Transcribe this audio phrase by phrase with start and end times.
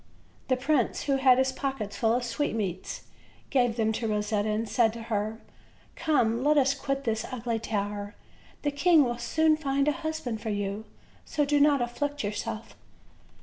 [0.47, 3.03] The prince, who had his pockets full of sweetmeats,
[3.51, 5.39] gave them to Kosetta and said to her:
[5.95, 8.15] "Come, let us quit this ugly tower;
[8.63, 10.85] the king will soon find a husband for you,
[11.23, 12.75] so do not afflict yourself."